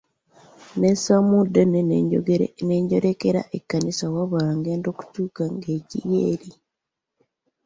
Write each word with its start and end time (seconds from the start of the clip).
Nnessa 0.75 1.15
mu 1.27 1.39
ddene 1.47 1.79
ne 2.67 2.77
njolekera 2.83 3.41
ekkanisa 3.57 4.05
wabula 4.13 4.51
ngenda 4.59 4.87
okutuuka 4.93 5.43
ng'ekiri 5.53 6.11
wali! 6.23 6.51